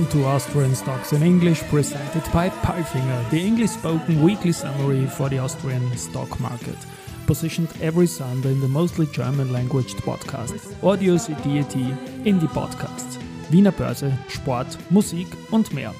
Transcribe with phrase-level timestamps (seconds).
[0.00, 5.28] welcome to Austrian Stocks in English, presented by Palfinger, the English spoken weekly summary for
[5.28, 6.76] the Austrian stock market.
[7.26, 11.74] Positioned every Sunday in the mostly German language podcast, Audio Audios DAT,
[12.24, 13.18] Indie Podcasts,
[13.50, 15.92] Wiener Börse, Sport, Musik und mehr.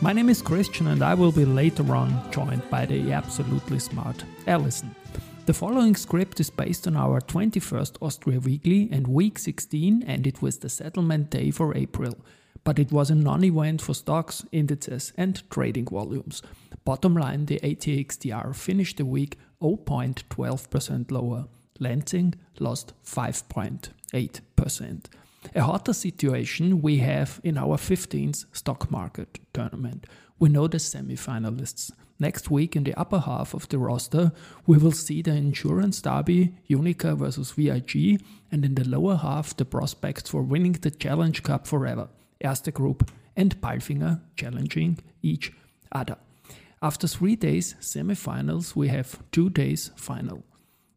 [0.00, 4.24] My name is Christian and I will be later on joined by the absolutely smart
[4.46, 4.94] Alison.
[5.44, 10.62] The following script is based on our 21st Austria Weekly and week 16 ended with
[10.62, 12.14] the settlement day for April
[12.64, 16.42] but it was a non event for stocks, indices, and trading volumes.
[16.84, 21.46] Bottom line, the ATX TR finished the week 0.12% lower.
[21.80, 25.04] Lenzing lost 5.8%.
[25.54, 30.06] A hotter situation we have in our 15th stock market tournament.
[30.38, 31.90] We know the semi finalists.
[32.18, 34.32] Next week, in the upper half of the roster,
[34.66, 38.22] we will see the Insurance Derby, Uniqa versus VIG,
[38.52, 42.08] and in the lower half, the prospects for winning the Challenge Cup forever.
[42.40, 45.52] Erste Group and Palfinger challenging each
[45.92, 46.16] other.
[46.82, 50.44] After three days semifinals, we have two days final.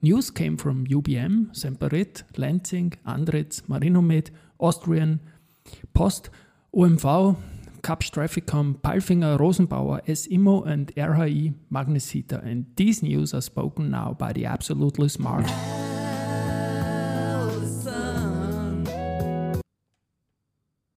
[0.00, 5.20] News came from UBM, Semperit, Lenzing, Andritz, Marinomed, Austrian,
[5.94, 6.30] Post,
[6.74, 7.36] OMV,
[7.82, 12.42] Kapsch TrafficCom, Palfinger, Rosenbauer, S Immo, and RHI Magnesita.
[12.44, 15.44] And these news are spoken now by the absolutely smart.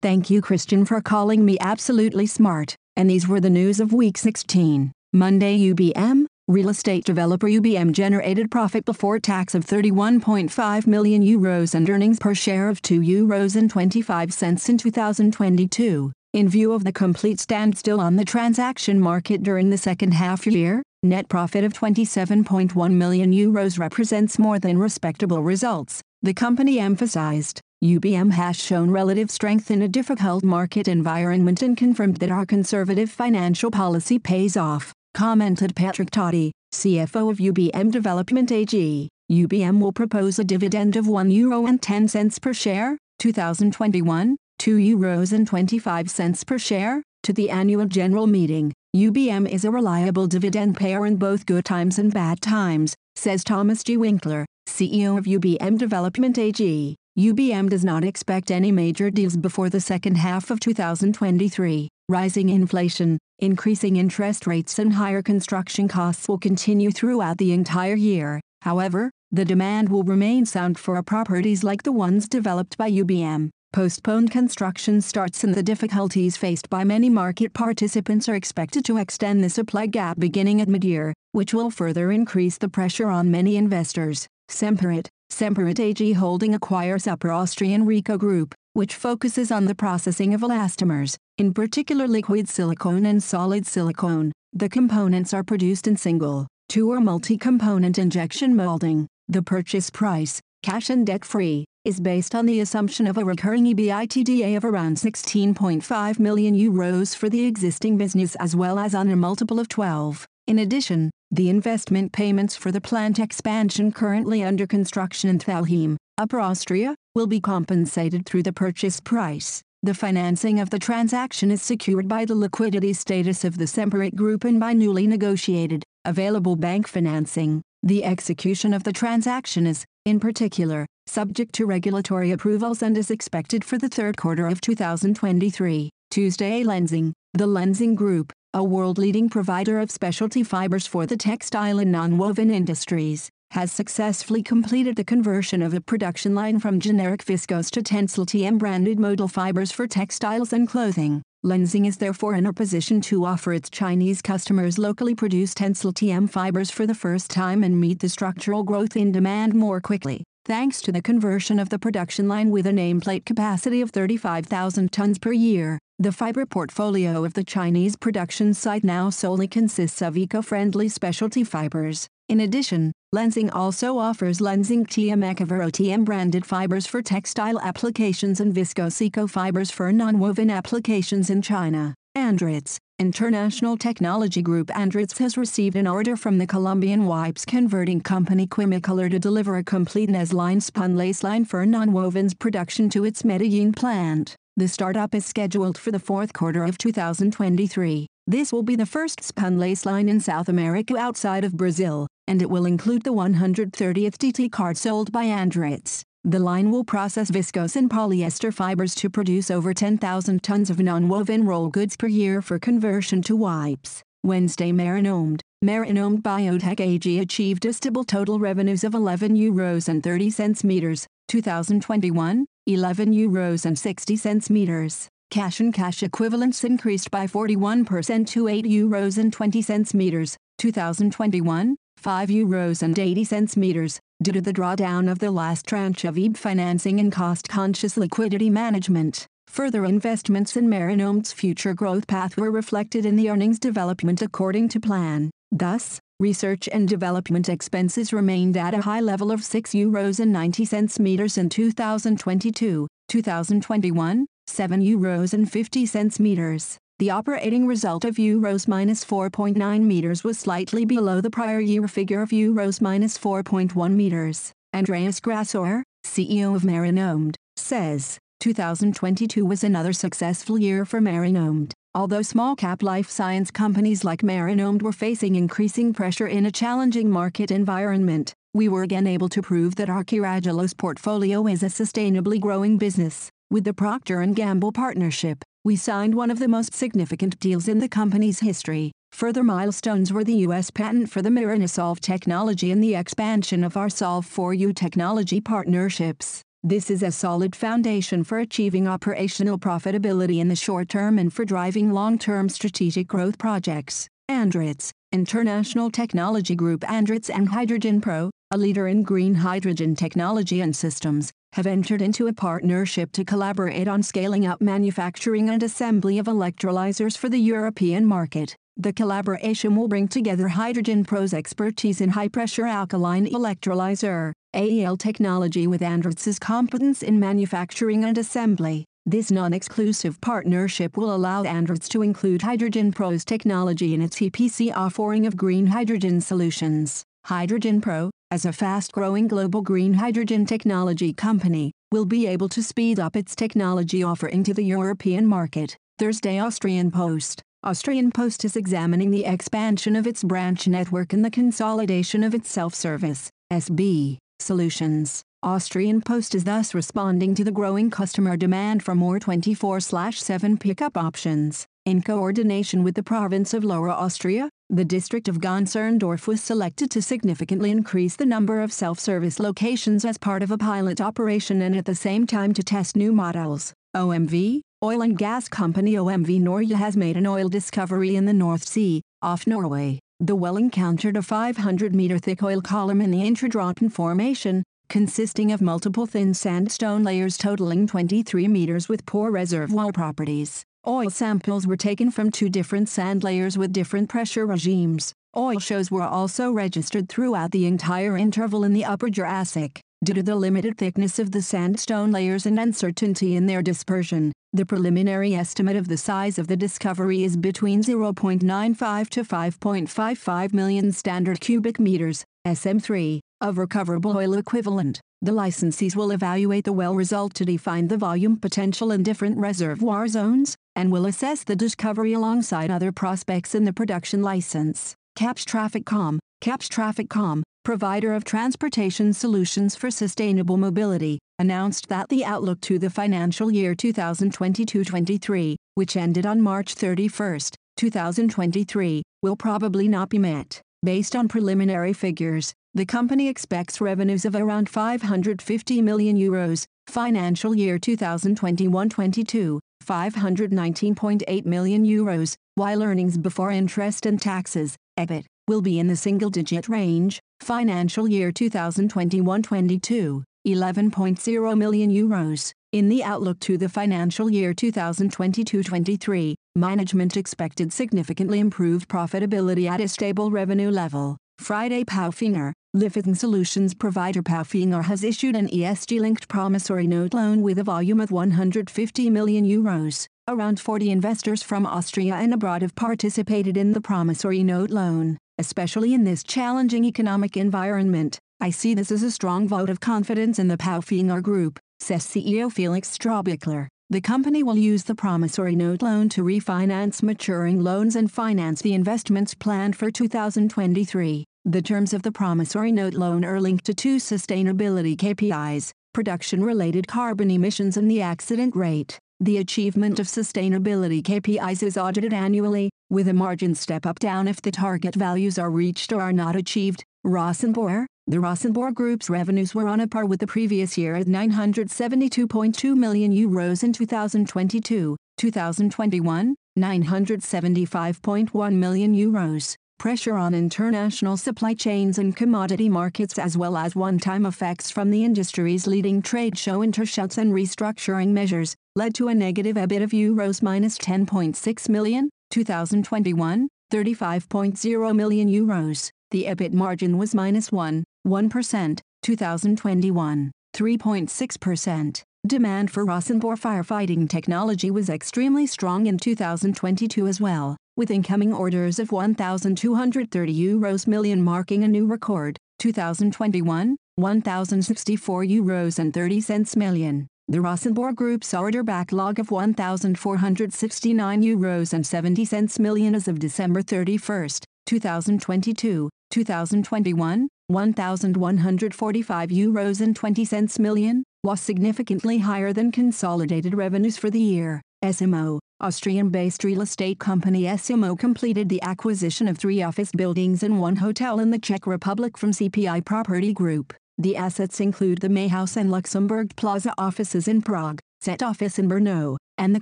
[0.06, 2.76] Thank you, Christian, for calling me absolutely smart.
[2.96, 4.92] And these were the news of week 16.
[5.14, 11.90] Monday, UBM, real estate developer UBM generated profit before tax of 31.5 million euros and
[11.90, 16.12] earnings per share of 2 euros and 25 cents in 2022.
[16.34, 20.84] In view of the complete standstill on the transaction market during the second half year,
[21.02, 27.60] net profit of 27.1 million euros represents more than respectable results, the company emphasized.
[27.86, 33.12] UBM has shown relative strength in a difficult market environment and confirmed that our conservative
[33.12, 39.08] financial policy pays off, commented Patric Thate, CFO of UBM Development AG.
[39.32, 47.52] UBM will propose a dividend of €1.10 per share, 2021, €2.25 per share, to the
[47.52, 48.74] annual general meeting.
[48.96, 53.84] UBM is a reliable dividend payer in both good times and bad times, says Thomas
[53.84, 53.96] G.
[53.96, 56.96] Winkler, CEO of UBM Development AG.
[57.18, 61.88] UBM does not expect any major deals before the second half of 2023.
[62.10, 68.42] Rising inflation, increasing interest rates, and higher construction costs will continue throughout the entire year.
[68.64, 73.50] However, the demand will remain sound for properties like the ones developed by UBM.
[73.72, 79.42] Postponed construction starts and the difficulties faced by many market participants are expected to extend
[79.42, 84.28] the supply gap beginning at mid-year, which will further increase the pressure on many investors.
[84.50, 90.42] Semperit, Semperit AG Holding acquires Upper Austrian Rico Group, which focuses on the processing of
[90.42, 94.32] elastomers, in particular liquid silicone and solid silicone.
[94.54, 99.08] The components are produced in single, two or multi-component injection molding.
[99.28, 104.56] The purchase price, cash and debt-free, is based on the assumption of a recurring EBITDA
[104.56, 109.60] of around 16.5 million euros for the existing business as well as on a multiple
[109.60, 110.26] of 12.
[110.48, 116.40] In addition, the investment payments for the plant expansion currently under construction in Thalheim, Upper
[116.40, 119.62] Austria, will be compensated through the purchase price.
[119.84, 124.44] The financing of the transaction is secured by the liquidity status of the Semperit Group
[124.44, 127.62] and by newly negotiated, available bank financing.
[127.84, 133.64] The execution of the transaction is, in particular, subject to regulatory approvals and is expected
[133.64, 135.90] for the third quarter of 2023.
[136.10, 141.92] Tuesday Lenzing, the Lenzing Group, a world-leading provider of specialty fibers for the textile and
[141.92, 147.82] non-woven industries, has successfully completed the conversion of a production line from generic viscose to
[147.82, 151.22] Tencel TM branded modal fibers for textiles and clothing.
[151.46, 156.30] Lenzing is therefore in a position to offer its Chinese customers locally produced Tencel TM
[156.30, 160.82] fibers for the first time and meet the structural growth in demand more quickly, thanks
[160.82, 165.34] to the conversion of the production line with a nameplate capacity of 35,000 tons per
[165.34, 165.78] year.
[165.98, 172.10] The fiber portfolio of the Chinese production site now solely consists of eco-friendly specialty fibers.
[172.28, 178.54] In addition, Lenzing also offers Lenzing TM Ecovero TM branded fibers for textile applications and
[178.54, 181.96] viscose eco fibers for non-woven applications in China.
[182.18, 188.46] Andritz, International Technology Group Andritz has received an order from the Colombian wipes converting company
[188.46, 193.72] Quimicolor to deliver a complete neXline spun lace line for non-wovens production to its Medellin
[193.72, 194.36] plant.
[194.58, 198.08] The startup is scheduled for the fourth quarter of 2023.
[198.26, 202.42] This will be the first spun lace line in South America outside of Brazil, and
[202.42, 206.04] it will include the 130th DT card sold by Andritz.
[206.24, 211.46] The line will process viscose and polyester fibers to produce over 10,000 tons of non-woven
[211.46, 214.04] roll goods per year for conversion to wipes.
[214.24, 220.30] Wednesday Marinomed, Marinomed Biotech AG achieved a stable total revenues of 11 euros and 30
[220.30, 225.08] cents meters, 2021, 11 euros and 60 cents meters.
[225.30, 231.76] Cash and cash equivalents increased by 41% to 8 euros and 20 cents meters, 2021,
[231.98, 236.16] 5 euros and 80 cents meters, due to the drawdown of the last tranche of
[236.16, 239.28] EIB financing and cost-conscious liquidity management.
[239.48, 244.80] Further investments in Marinomed's future growth path were reflected in the earnings development according to
[244.80, 245.30] plan.
[245.52, 250.66] Thus, research and development expenses remained at a high level of 6 euros and 90
[250.66, 256.78] cents meters in 2022, 2021, 7 euros and 50 cents meters.
[256.98, 262.22] The operating result of euros minus 4.9 meters was slightly below the prior year figure
[262.22, 264.54] of euros minus 4.1 meters.
[264.74, 271.75] Andreas Grassauer, CEO of Marinomed, says, 2022 was another successful year for Marinomed.
[271.96, 277.52] Although small-cap life science companies like Marinomed were facing increasing pressure in a challenging market
[277.52, 282.78] environment, we were again able to prove that our Carragelose portfolio is a sustainably growing
[282.78, 283.30] business.
[283.50, 287.80] With the Procter & Gamble partnership, we signed one of the most significant deals in
[287.80, 288.92] the company's history.
[289.14, 290.72] Further milestones were the U.S.
[290.72, 296.44] patent for the Marinosolv technology and the expansion of our Solv4U technology partnerships.
[296.68, 301.46] This is a solid foundation for achieving operational profitability in the short term and for
[301.46, 304.08] driving long-term strategic growth projects.
[304.32, 310.76] Andritz, International Technology Group Andritz and Hydrogen Pro, a leader in green hydrogen technology and
[310.76, 316.26] systems, have entered into a partnership to collaborate on scaling up manufacturing and assembly of
[316.26, 318.56] electrolyzers for the European market.
[318.78, 325.80] The collaboration will bring together Hydrogen Pro's expertise in high-pressure alkaline electrolyzer, AEL technology with
[325.80, 328.84] Andritz's competence in manufacturing and assembly.
[329.06, 335.26] This non-exclusive partnership will allow Andritz to include Hydrogen Pro's technology in its EPC offering
[335.26, 337.06] of green hydrogen solutions.
[337.24, 343.00] Hydrogen Pro, as a fast-growing global green hydrogen technology company, will be able to speed
[343.00, 345.78] up its technology offering to the European market.
[345.98, 351.32] Thursday Austrian Post Austrian Post is examining the expansion of its branch network and the
[351.32, 355.24] consolidation of its self-service SB solutions.
[355.42, 361.66] Austrian Post is thus responding to the growing customer demand for more 24/7 pickup options.
[361.88, 367.02] In coordination with the province of Lower Austria, the district of Gänserndorf was selected to
[367.02, 371.86] significantly increase the number of self-service locations as part of a pilot operation and at
[371.86, 373.74] the same time to test new models.
[373.96, 378.64] OMV, Oil and gas company OMV Norge has made an oil discovery in the North
[378.64, 379.98] Sea, off Norway.
[380.20, 386.06] The well encountered a 500-meter thick oil column in the Intradrachten Formation, consisting of multiple
[386.06, 390.64] thin sandstone layers totaling 23 meters with poor reservoir properties.
[390.86, 395.14] Oil samples were taken from two different sand layers with different pressure regimes.
[395.36, 399.82] Oil shows were also registered throughout the entire interval in the Upper Jurassic.
[400.06, 404.64] Due to the limited thickness of the sandstone layers and uncertainty in their dispersion, the
[404.64, 411.40] preliminary estimate of the size of the discovery is between 0.95 to 5.55 million standard
[411.40, 415.02] cubic meters, SM3, of recoverable oil equivalent.
[415.24, 420.08] The licensees will evaluate the well result to define the volume potential in different reservoir
[420.08, 424.94] zones, and will assess the discovery alongside other prospects in the production license.
[425.18, 432.62] Kapsch TrafficCom, Kapsch TrafficCom, provider of transportation solutions for sustainable mobility, announced that the outlook
[432.62, 437.40] to the financial year 2022-23, which ended on March 31,
[437.78, 440.62] 2023, will probably not be met.
[440.84, 447.80] Based on preliminary figures, the company expects revenues of around 550 million euros, financial year
[447.80, 455.96] 2021-22, 519.8 million euros, while earnings before interest and taxes, EBIT, will be in the
[455.96, 462.52] single-digit range, financial year 2021-22, 11.0 million euros.
[462.72, 469.88] In the outlook to the financial year 2022-23, management expected significantly improved profitability at a
[469.88, 471.18] stable revenue level.
[471.38, 477.64] Friday Palfinger, Living Solutions provider Palfinger has issued an ESG-linked promissory note loan with a
[477.64, 480.08] volume of 150 million euros.
[480.28, 485.18] Around 40 investors from Austria and abroad have participated in the promissory note loan.
[485.38, 490.40] Especially in this challenging economic environment, I see this as a strong vote of confidence
[490.40, 493.68] in the Palfinger Group, says CEO Felix Strohbichler.
[493.90, 498.74] The company will use the promissory note loan to refinance maturing loans and finance the
[498.74, 501.26] investments planned for 2023.
[501.44, 506.88] The terms of the promissory note loan are linked to two sustainability KPIs, production related
[506.88, 508.98] carbon emissions, and the accident rate.
[509.20, 514.42] The achievement of sustainability KPIs is audited annually, with a margin step up down if
[514.42, 516.84] the target values are reached or are not achieved.
[517.06, 522.76] Rosenbauer, the Rosenbauer Group's revenues were on a par with the previous year at 972.2
[522.76, 524.96] million euros in 2022.
[525.18, 529.56] 2021, 975.1 million euros.
[529.78, 535.04] Pressure on international supply chains and commodity markets as well as one-time effects from the
[535.04, 540.42] industry's leading trade show Interschutz and restructuring measures led to a negative EBIT of euros
[540.42, 545.90] minus 10.6 million, 2021, 35.0 million euros.
[546.12, 552.04] The EBIT margin was minus 1, 1%, 2021, 3.6%.
[552.28, 558.80] Demand for Rosenbauer firefighting technology was extremely strong in 2022 as well, with incoming orders
[558.80, 562.36] of 1,230 euros million marking a new record.
[562.60, 567.08] 2021, 1,064 euros and 30 cents million.
[567.28, 573.64] The Rosenbauer Group's order backlog of 1,469 euros and 70 cents million as of December
[573.64, 574.30] 31,
[574.68, 584.12] 2022, 2021, 1,145 euros and 20 cents million, was significantly higher than consolidated revenues for
[584.12, 584.62] the year.
[584.84, 590.44] S Immo, Austrian-based real estate company S Immo completed the acquisition of three office buildings
[590.44, 593.74] and one hotel in the Czech Republic from CPI Property Group.
[593.98, 599.56] The assets include the Mayhouse and Luxembourg Plaza offices in Prague, Zet.office in Brno, and
[599.56, 599.62] the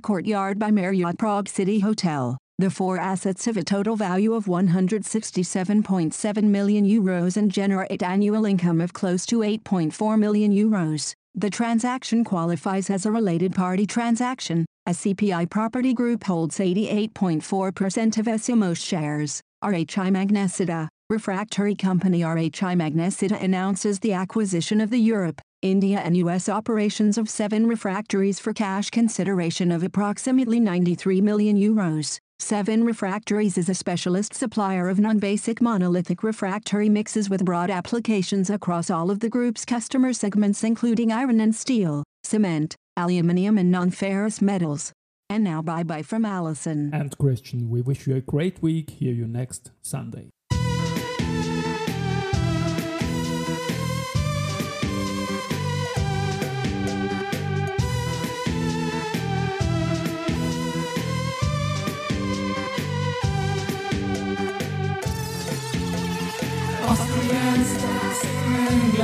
[0.00, 2.36] Courtyard by Marriott Prague City Hotel.
[2.58, 8.80] The four assets have a total value of 167.7 million euros and generate annual income
[8.80, 11.14] of close to 8.4 million euros.
[11.36, 18.28] The transaction qualifies as a related party transaction, as CPI Property Group holds 88.4% of
[18.28, 19.40] S Immo shares.
[19.64, 26.48] RHI Magnesita, refractory company RHI Magnesita announces the acquisition of the Europe, India and US
[26.48, 32.18] operations of seven refractories for cash consideration of approximately 93 million euros.
[32.40, 38.90] Seven Refractories is a specialist supplier of non-basic monolithic refractory mixes with broad applications across
[38.90, 44.92] all of the group's customer segments including iron and steel, cement, aluminium and non-ferrous metals.
[45.30, 46.92] And now bye-bye from Alison.
[46.92, 48.90] And Christian, we wish you a great week.
[48.90, 50.33] Hear you next Sunday.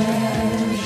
[0.01, 0.80] English.